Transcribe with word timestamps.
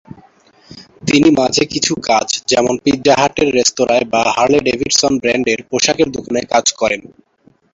তিনি 1.07 1.29
মাঝে 1.39 1.63
কিছু 1.65 1.93
কাজ 2.09 2.27
যেমন 2.47 2.73
পিৎজা 2.83 3.15
হাট 3.17 3.35
রেস্তোরায় 3.57 4.05
বা 4.13 4.21
হারলে-ডেভিডসন 4.35 5.13
ব্র্যান্ডের 5.21 5.59
পোশাকের 5.69 6.07
দোকানে 6.11 6.41
কাজ 6.51 6.65
করেন। 6.73 7.01